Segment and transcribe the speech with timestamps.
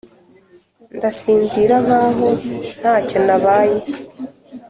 [0.95, 2.29] ndasinzira nkaho
[2.79, 3.79] ntacyo nabaye.